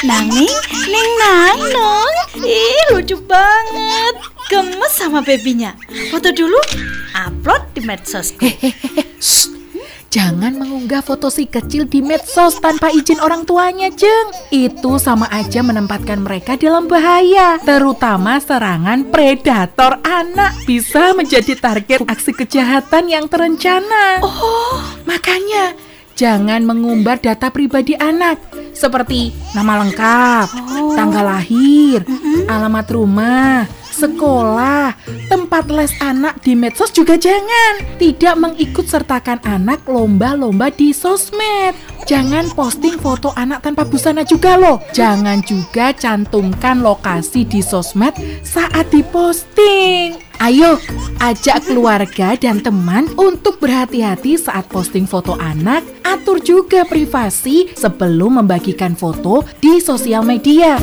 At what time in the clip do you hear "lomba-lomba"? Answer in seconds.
39.86-40.70